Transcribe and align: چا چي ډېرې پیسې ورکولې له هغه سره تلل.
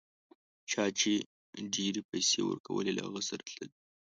چا 0.71 0.83
چي 0.99 1.13
ډېرې 1.73 2.01
پیسې 2.11 2.39
ورکولې 2.43 2.91
له 2.97 3.01
هغه 3.07 3.21
سره 3.29 3.41
تلل. 3.47 3.71